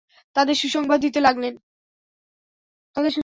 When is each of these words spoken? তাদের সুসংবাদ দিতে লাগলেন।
তাদের 0.35 0.55
সুসংবাদ 0.55 0.99
দিতে 1.01 1.19
লাগলেন। 1.19 1.53